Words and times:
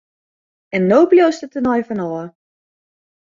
En 0.77 0.87
no 0.91 0.97
bliuwst 1.11 1.43
der 1.43 1.51
tenei 1.55 1.79
fan 1.89 2.03
ôf! 2.09 2.27